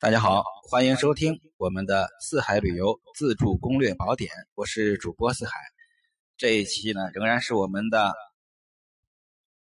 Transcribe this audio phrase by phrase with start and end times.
[0.00, 5.52] 大家好，欢迎收听我们的四海旅游自助攻略宝典，我是主播四海。
[6.36, 8.12] 这一期呢，仍然是我们的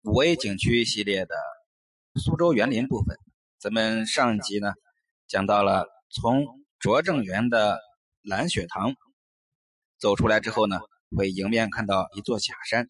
[0.03, 1.37] 五 A 景区系列的
[2.17, 3.19] 苏州园林部分。
[3.59, 4.73] 咱们上一集呢，
[5.29, 6.45] 讲到了从
[6.81, 7.79] 拙政园的
[8.23, 8.95] 蓝雪堂
[9.99, 10.81] 走出来之后呢，
[11.15, 12.89] 会迎面看到一座假山。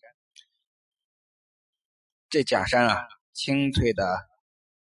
[2.31, 4.27] 这假山啊，青翠的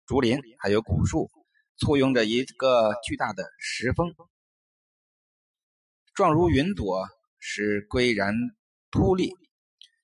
[0.05, 1.29] 竹林还有古树。
[1.83, 4.13] 簇拥着一个巨大的石峰，
[6.13, 7.07] 状如云朵，
[7.39, 8.35] 是巍然
[8.91, 9.33] 突立。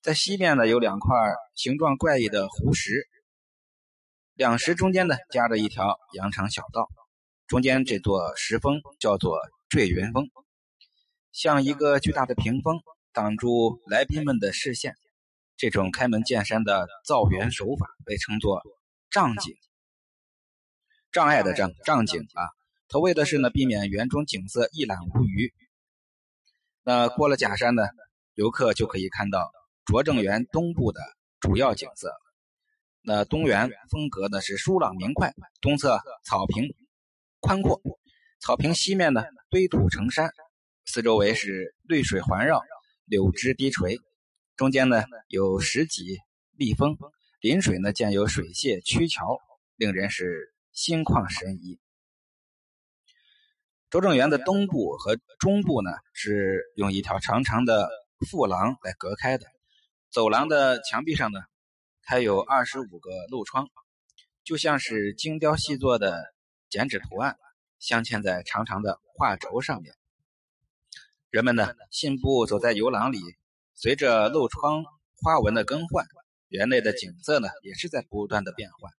[0.01, 1.15] 在西面呢，有两块
[1.53, 3.07] 形状怪异的湖石，
[4.33, 6.89] 两石中间呢夹着一条羊肠小道。
[7.45, 9.37] 中间这座石峰叫做
[9.69, 10.27] 坠云峰，
[11.31, 12.79] 像一个巨大的屏风，
[13.13, 14.95] 挡住来宾们的视线。
[15.55, 18.63] 这种开门见山的造园手法被称作
[19.11, 19.55] 障景。
[21.11, 22.43] 障碍的障障景啊，
[22.89, 25.51] 它为的是呢避免园中景色一览无余。
[26.83, 27.83] 那过了假山呢，
[28.35, 29.51] 游客就可以看到
[29.85, 31.01] 拙政园东部的
[31.39, 32.13] 主要景色。
[33.01, 36.75] 那东园风格呢是疏朗明快，东侧草坪
[37.39, 37.81] 宽阔，
[38.39, 40.29] 草坪西面呢堆土成山，
[40.85, 42.61] 四周围是绿水环绕，
[43.05, 43.97] 柳枝低垂，
[44.55, 46.19] 中间呢有石脊
[46.51, 46.97] 立峰，
[47.39, 49.39] 临水呢建有水榭曲桥，
[49.77, 50.53] 令人是。
[50.77, 51.79] 心旷神怡。
[53.89, 57.89] 拙政园的东部和中部呢，是用一条长长的
[58.29, 59.47] 复廊来隔开的。
[60.11, 61.39] 走廊的墙壁上呢，
[62.03, 63.67] 还有二十五个漏窗，
[64.43, 66.31] 就像是精雕细作的
[66.69, 67.39] 剪纸图案，
[67.79, 69.95] 镶嵌在长长的画轴上面。
[71.31, 73.17] 人们呢，信步走在游廊里，
[73.73, 74.83] 随着漏窗
[75.23, 76.05] 花纹的更换，
[76.49, 78.93] 园内的景色呢，也是在不断的变换。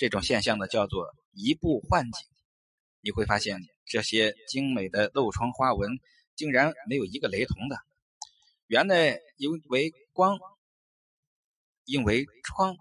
[0.00, 2.26] 这种现象呢，叫做移步换景。
[3.02, 6.00] 你会发现，这些精美的漏窗花纹
[6.34, 7.76] 竟然没有一个雷同的。
[8.66, 10.38] 原来因为光，
[11.84, 12.78] 因为窗，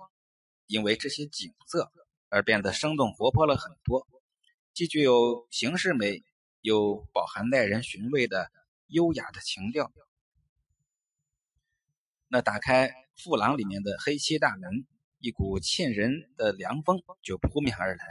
[0.66, 1.92] 因为这些景色
[2.30, 4.08] 而变得生动活泼了很多，
[4.74, 6.24] 既具有形式美，
[6.62, 8.50] 又饱含耐人寻味的
[8.88, 9.92] 优雅的情调。
[12.30, 14.88] 那打开副廊里面的黑漆大门。
[15.20, 18.06] 一股沁人的凉风就扑面而来，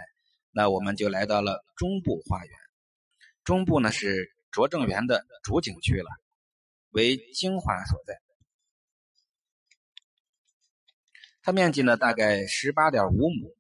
[0.51, 2.55] 那我们就来到了中部花园。
[3.45, 6.11] 中部呢是拙政园的主景区了，
[6.91, 8.21] 为精华所在。
[11.41, 13.57] 它面积呢大概十八点五亩，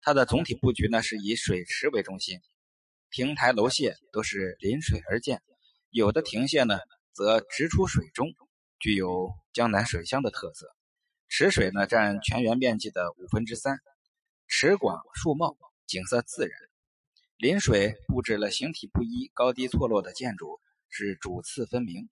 [0.00, 2.40] 它的总体布局呢是以水池为中心，
[3.10, 5.42] 亭台楼榭都是临水而建，
[5.90, 6.78] 有的亭榭呢
[7.12, 8.32] 则直出水中，
[8.78, 10.74] 具有江南水乡的特色。
[11.30, 13.78] 池水呢占全园面积的五分之三，
[14.48, 16.58] 池广树茂，景色自然。
[17.36, 22.10] 临水布置了形体不一、高低错落的建筑，是主次分明。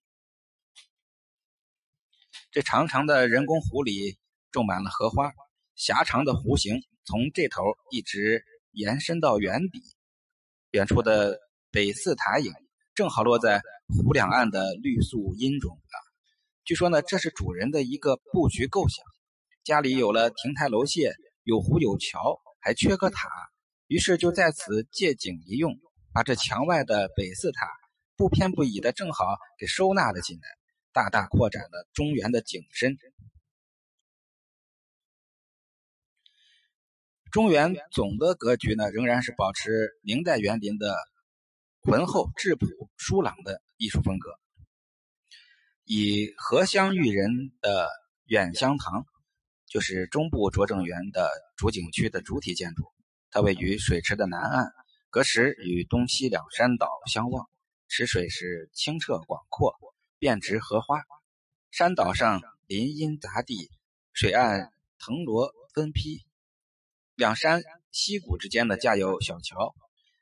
[2.52, 4.16] 这长长的人工湖里
[4.52, 5.32] 种满了荷花，
[5.74, 9.82] 狭长的弧形从这头一直延伸到园底。
[10.70, 11.40] 远处的
[11.72, 12.52] 北寺塔影
[12.94, 16.07] 正好落在湖两岸的绿树荫中啊。
[16.68, 19.02] 据说呢，这是主人的一个布局构想。
[19.64, 23.26] 家里有了亭台楼榭，有湖有桥，还缺个塔，
[23.86, 25.80] 于是就在此借景一用，
[26.12, 27.66] 把这墙外的北寺塔
[28.16, 29.24] 不偏不倚的正好
[29.58, 30.42] 给收纳了进来，
[30.92, 32.98] 大大扩展了中原的景深。
[37.32, 40.94] 中原总的格局呢，仍然是保持明代园林的
[41.80, 42.66] 浑厚质朴、
[42.98, 44.38] 疏朗的艺术风格。
[45.90, 47.88] 以荷香育人的
[48.26, 49.06] 远香堂，
[49.66, 52.92] 就是中部拙政园的主景区的主体建筑。
[53.30, 54.70] 它位于水池的南岸，
[55.08, 57.48] 隔池与东西两山岛相望。
[57.88, 59.78] 池水是清澈广阔，
[60.18, 61.00] 遍植荷花。
[61.70, 63.70] 山岛上林荫杂地，
[64.12, 66.20] 水岸藤萝分批。
[67.14, 67.62] 两山
[67.92, 69.74] 溪谷之间的架有小桥。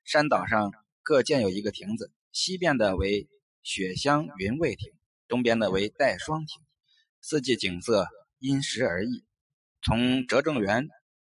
[0.04, 0.70] 山岛上
[1.02, 3.28] 各建有一个亭子，西边的为
[3.64, 4.92] 雪香云味亭。
[5.28, 6.62] 东边的为带霜亭，
[7.20, 8.08] 四季景色
[8.38, 9.24] 因时而异。
[9.82, 10.88] 从拙政园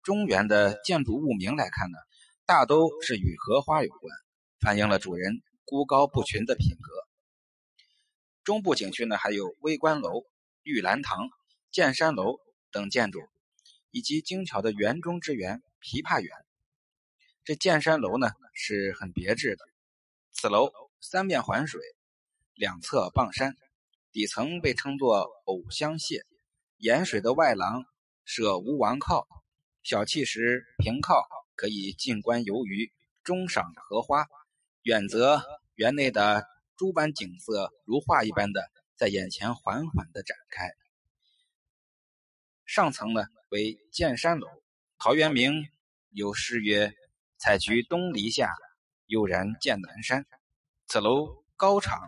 [0.03, 1.99] 中原的建筑物名来看呢，
[2.45, 4.17] 大都是与荷花有关，
[4.61, 6.93] 反映了主人孤高不群的品格。
[8.45, 10.25] 中部景区呢，还有微观楼、
[10.63, 11.29] 玉兰堂、
[11.71, 12.39] 剑山楼
[12.71, 13.21] 等建筑，
[13.91, 16.35] 以及精巧的园中之园——琵琶园。
[17.45, 19.65] 这剑山楼呢，是很别致的。
[20.33, 21.81] 此楼三面环水，
[22.55, 23.57] 两侧傍山。
[24.19, 26.21] 底层被称作藕香榭，
[26.79, 27.85] 沿水的外廊
[28.25, 29.29] 舍无王靠，
[29.85, 31.25] 小憩时平靠
[31.55, 32.93] 可以静观游鱼，
[33.23, 34.27] 中赏荷花，
[34.83, 35.41] 远则
[35.77, 36.45] 园内的
[36.77, 40.69] 诸般景色如画一般的在眼前缓缓的展开。
[42.67, 44.49] 上层呢为剑山楼，
[44.99, 45.53] 陶渊明
[46.11, 46.93] 有诗曰
[47.39, 48.53] ：“采菊东篱下，
[49.07, 50.27] 悠然见南山。”
[50.89, 52.01] 此楼高敞，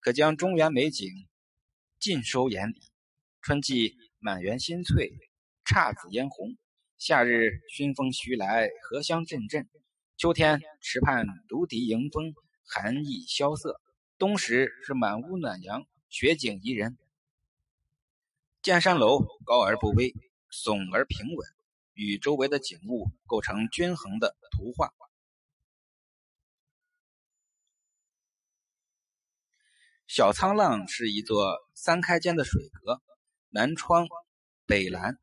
[0.00, 1.28] 可将中原美景
[2.00, 2.80] 尽收眼里。
[3.42, 5.12] 春季满园新翠，
[5.66, 6.56] 姹紫嫣红；
[6.96, 9.64] 夏日熏风徐来，荷香阵阵；
[10.16, 12.32] 秋天池畔芦笛迎风，
[12.64, 13.74] 寒意萧瑟；
[14.16, 16.96] 冬时是满屋暖阳，雪景宜人。
[18.62, 20.14] 剑山楼高而不危，
[20.50, 21.46] 耸而平稳，
[21.92, 24.94] 与周围的景物构成均衡的图画。
[30.12, 33.00] 小沧浪是一座三开间的水阁。
[33.48, 34.08] 南窗
[34.66, 35.20] 北栏，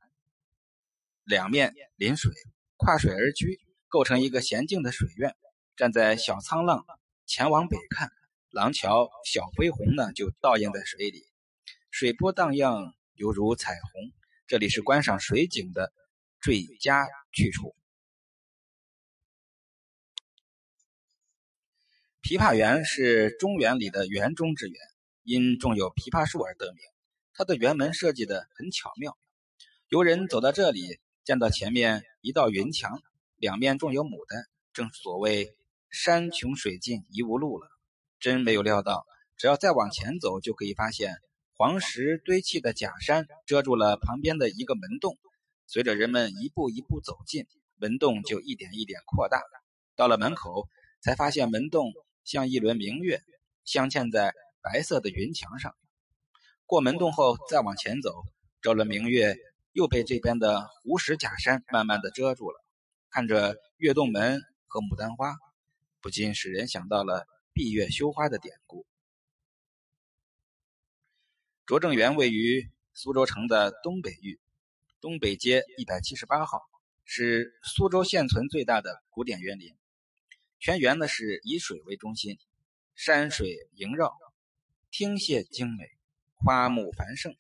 [1.25, 2.31] 两面临水，
[2.78, 5.36] 跨水而居，构成一个娴静的水院。
[5.75, 6.86] 站在小沧浪
[7.25, 8.13] 前往北看，
[8.50, 11.28] 廊桥小飞鸿呢就倒映在水里，
[11.92, 14.13] 水波荡漾，犹如彩虹。
[14.48, 15.92] 这里是观赏水景的
[16.40, 17.75] 最佳去处。
[22.28, 24.76] 琵琶园是中原里的园中之园，
[25.24, 26.80] 因种有枇杷树而得名。
[27.34, 29.18] 它的园门设计的很巧妙，
[29.88, 33.02] 游人走到这里，见到前面一道云墙，
[33.38, 34.44] 两面种有牡丹，
[34.74, 35.56] 正所谓
[35.90, 37.70] 山穷水尽疑无路了。
[38.20, 39.06] 真没有料到，
[39.38, 41.16] 只要再往前走，就可以发现
[41.56, 45.18] 黄石堆砌的假山遮住了旁边的一个门洞。
[45.66, 47.46] 随着人们一步一步走近，
[47.78, 49.42] 门洞就一点一点扩大。
[49.96, 50.68] 到了门口，
[51.00, 51.94] 才发现门洞
[52.28, 53.24] 像一轮明月，
[53.64, 55.78] 镶嵌在白色的云墙上。
[56.66, 58.26] 过门洞后，再往前走，
[58.62, 59.38] 这轮明月
[59.72, 62.62] 又被这边的湖石假山慢慢的遮住了。
[63.10, 65.38] 看着月洞门和牡丹花，
[66.02, 68.86] 不禁使人想到了闭月羞花的典故。
[71.66, 74.38] 拙政园位于苏州城的东北隅，
[75.00, 76.62] 东北街一百七十八号，
[77.06, 79.74] 是苏州现存最大的古典园林。
[80.59, 82.38] 全园呢是以水为中心，
[82.95, 84.13] 山水萦绕，
[84.89, 85.89] 汀榭精美。
[86.39, 87.36] 花木繁盛，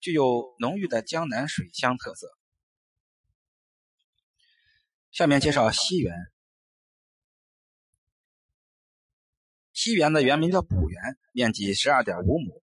[0.00, 2.36] 具有浓郁的江南水乡特色。
[5.10, 6.14] 下面介绍西园。
[9.72, 12.62] 西园的原名叫补园，面积十二点五亩，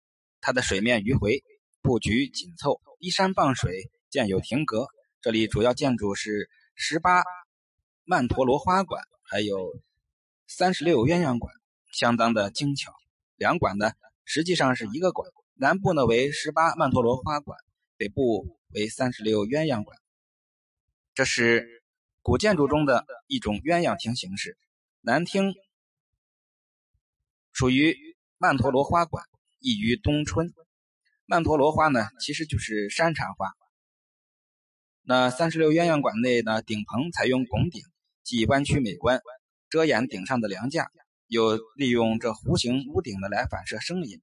[0.41, 1.43] 它的水面迂回，
[1.81, 4.85] 布局紧凑，依山傍水，建有亭阁。
[5.21, 7.23] 这里主要建筑是十八
[8.03, 9.77] 曼陀罗花馆，还有
[10.47, 11.53] 三十六鸳鸯馆，
[11.91, 12.93] 相当的精巧。
[13.35, 13.91] 两馆呢，
[14.23, 15.29] 实际上是一个馆。
[15.55, 17.59] 南部呢为十八曼陀罗花馆，
[17.97, 19.99] 北部为三十六鸳鸯馆。
[21.13, 21.83] 这是
[22.21, 24.57] 古建筑中的一种鸳鸯亭形式。
[25.01, 25.53] 南厅
[27.51, 27.97] 属于
[28.37, 29.25] 曼陀罗花馆，
[29.59, 30.53] 异于冬春。
[31.25, 33.51] 曼陀罗花呢其实就是山茶花。
[35.01, 37.83] 那三十六鸳鸯馆内呢顶棚采用拱顶，
[38.27, 39.21] 既弯曲美观，
[39.69, 40.91] 遮掩顶上的梁架，
[41.27, 44.21] 又利用这弧形屋顶的来反射声音。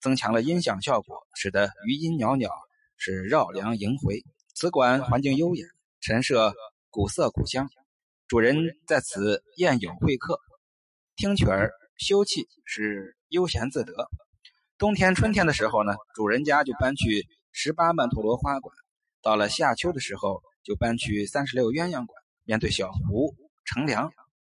[0.00, 2.48] 增强了音响效果，使得余音袅袅，
[2.96, 4.24] 是绕梁萦回。
[4.54, 5.66] 此馆环境优雅，
[6.00, 6.54] 陈设
[6.88, 7.68] 古色古香，
[8.26, 8.56] 主人
[8.86, 10.40] 在此宴友会客，
[11.14, 14.08] 听曲儿休憩，是悠闲自得。
[14.78, 18.74] 冬天、春天的时候呢，主人家就搬去十八曼陀罗花馆；
[19.20, 23.34] 到了夏秋的时候，就搬去三十六鸳鸯馆，面对小湖
[23.64, 24.12] 乘凉，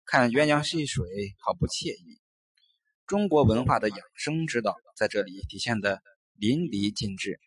[0.04, 1.06] 看鸳鸯戏水，
[1.40, 2.20] 好不惬意。
[3.06, 6.02] 中国文化的养生之道在这里体现的
[6.34, 7.40] 淋漓尽致。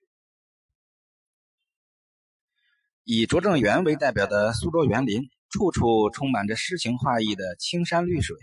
[3.04, 8.36] 以拙政园为代表的苏州园林，处处充满着诗情画意的青山绿水，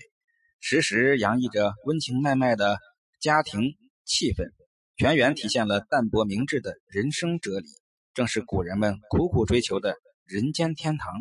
[0.61, 2.79] 时时洋溢着温情脉脉的
[3.19, 3.75] 家庭
[4.05, 4.53] 气氛。
[4.97, 7.67] 全园体现了淡泊明志的人生哲理，
[8.15, 11.13] 正是古人们苦苦追求的人间天堂。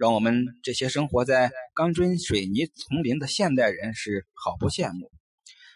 [0.00, 5.12] 让我们这些生活在钢筋水泥丛林的现代人是好不羡慕。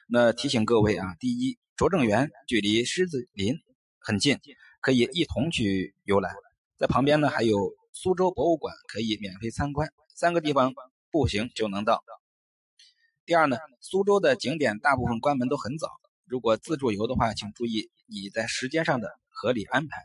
[0.09, 3.57] 那提醒各位啊，第一，拙政园距离狮子林
[3.99, 4.38] 很近，
[4.81, 6.33] 可以一同去游览。
[6.78, 10.73] 在旁边呢，还有苏州博物馆可以免费参观，三个地方
[11.11, 12.02] 步行就能到。
[13.26, 15.90] 第二呢，苏州的景点大部分关门都很早，
[16.25, 19.99] 如果自助游的话，请注意你在时间上的合理安排。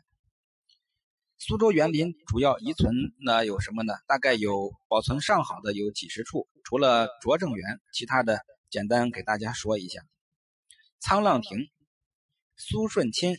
[1.40, 2.94] 苏州园林主要遗存
[3.26, 3.94] 呢有什么呢？
[4.08, 8.46] 大概有保存上好的有几十处，除了拙政园，其他的。
[8.70, 10.04] 简单给大家说一下，
[11.02, 11.72] 沧浪亭，
[12.56, 13.36] 苏舜钦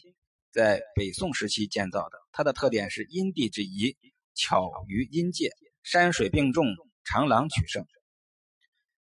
[0.50, 3.96] 在北宋时期建造的，它的特点是因地制宜，
[4.34, 5.52] 巧于阴界，
[5.84, 6.66] 山水并重，
[7.04, 7.86] 长廊取胜。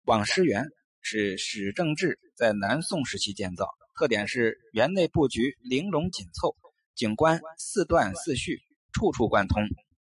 [0.06, 0.66] 望师园
[1.00, 6.56] 是史正治在南宋时期建造，特点是园内布局玲珑紧凑，
[6.96, 8.64] 景观四段四序，
[8.96, 9.62] 处处贯通，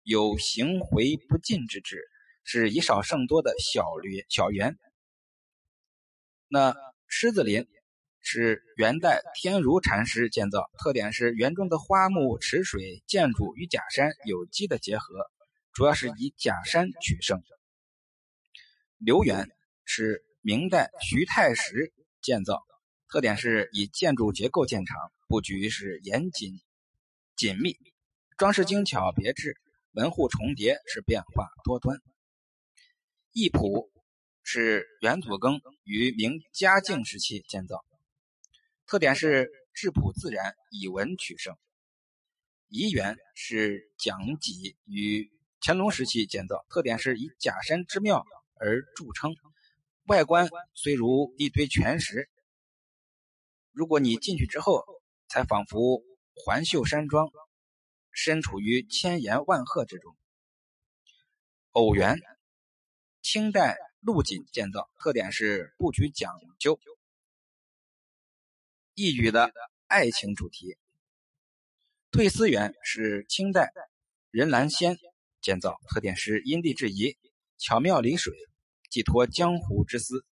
[0.05, 2.05] 有行回不尽之志，
[2.45, 4.79] 是以少胜多的小园小园。
[6.47, 6.77] 那
[7.09, 7.67] 狮子林
[8.21, 15.29] 是元代天如禅师建造，特点是园中的花木、池水、建筑与假山有机的结合，
[15.73, 17.43] 主要是以假山取胜。
[18.99, 19.51] 留园
[19.85, 22.63] 是明代徐太时建造，
[23.09, 26.61] 特点是以建筑结构见长，布局是严谨
[27.35, 27.77] 紧密，
[28.37, 29.57] 装饰精巧别致，
[29.93, 31.99] 门户重叠，是变化多端。
[33.33, 33.91] 义浦
[34.43, 37.83] 是元祖庚于明嘉靖时期建造，
[38.87, 41.57] 特点是质朴自然，以文取胜。
[42.69, 45.31] 怡园是蒋济于
[45.63, 48.27] 乾隆时期建造，特点是以假山之妙。
[48.59, 49.35] 而著称，
[50.05, 52.29] 外观虽如一堆全石，
[53.73, 54.85] 如果你进去之后，
[55.27, 56.03] 才仿佛
[56.35, 57.31] 环秀山庄，
[58.17, 60.17] 身处于千岩万壑之中。
[61.73, 62.19] 偶园，
[63.21, 66.81] 清代陆锦建造，特点是布局讲究，
[68.95, 69.53] 一语的
[69.87, 70.79] 爱情主题。
[72.11, 73.71] 退思园是清代
[74.31, 74.97] 任兰仙
[75.43, 77.19] 建造，特点是因地制宜。
[77.59, 78.35] 巧妙临水，
[78.89, 80.25] 寄托江湖之思。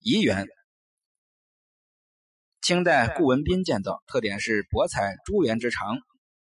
[0.00, 0.46] 怡园，
[2.70, 5.98] 清代顾文彬建造，特点是博采珠园之长，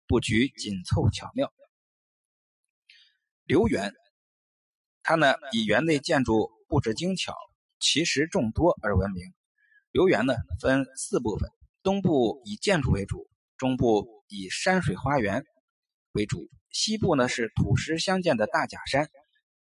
[0.07, 1.51] 布局紧凑巧妙。
[3.43, 3.91] 留园，
[5.03, 7.35] 它呢以园内建筑布置精巧、
[7.81, 9.33] 奇石众多而闻名。
[9.91, 11.49] 留园呢分四部分，
[11.83, 15.43] 东部以建筑为主，中部以山水花园
[16.13, 16.49] 为主。
[16.71, 19.09] 西部呢是土石相间的大假山，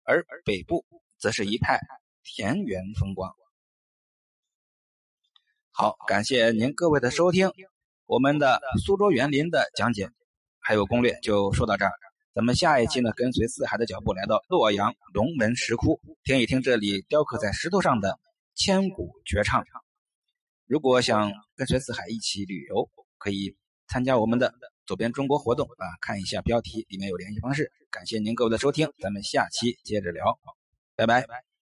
[0.03, 0.85] 而北部
[1.17, 1.79] 则是一派
[2.21, 3.33] 田园风光。
[5.75, 7.49] 好，感谢您各位的收听，
[8.05, 10.07] 我们的苏州园林的讲解
[10.59, 11.91] 还有攻略就说到这儿。
[12.35, 18.19] 咱们下一期呢，跟随四海的脚步来到洛阳龙门石窟，听一听这里雕刻在石头上的
[18.53, 19.63] 千古绝唱。
[20.67, 22.87] 如果想跟随四海一起旅游，
[23.17, 24.53] 可以参加我们的。
[24.85, 27.71] 左边中国活动啊，看一下标题，里面有联系方式。
[27.89, 30.37] 感谢您各位的收听，咱们下期接着聊，
[30.95, 31.52] 拜拜。